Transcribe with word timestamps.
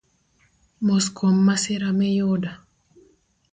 Mos 0.85 1.05
kuom 1.17 1.37
masira 1.47 1.89
miyudo 1.97 2.51